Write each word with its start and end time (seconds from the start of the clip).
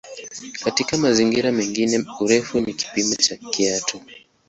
Katika 0.63 0.97
mazingira 0.97 1.51
mengine 1.51 2.05
"urefu" 2.19 2.59
ni 2.59 2.73
kipimo 2.73 3.15
cha 3.15 3.35
kitu. 3.37 4.01